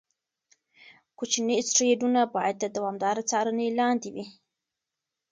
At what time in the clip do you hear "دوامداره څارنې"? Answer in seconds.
2.75-3.67